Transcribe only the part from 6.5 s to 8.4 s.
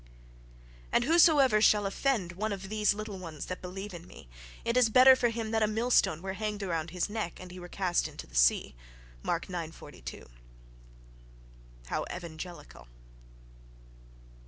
about his neck, and he were cast into the